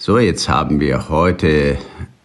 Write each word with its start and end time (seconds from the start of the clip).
So, 0.00 0.20
jetzt 0.20 0.48
haben 0.48 0.78
wir 0.78 1.08
heute 1.08 1.76